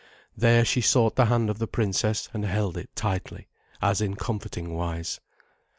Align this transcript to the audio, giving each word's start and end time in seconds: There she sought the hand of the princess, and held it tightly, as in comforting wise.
There 0.35 0.65
she 0.65 0.81
sought 0.81 1.15
the 1.15 1.25
hand 1.25 1.47
of 1.51 1.59
the 1.59 1.67
princess, 1.67 2.27
and 2.33 2.43
held 2.43 2.75
it 2.75 2.89
tightly, 2.95 3.47
as 3.83 4.01
in 4.01 4.15
comforting 4.15 4.73
wise. 4.73 5.19